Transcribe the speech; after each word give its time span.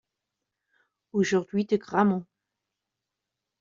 aujourd’hui 1.13 1.65
de 1.65 1.77
Grammont. 1.77 2.25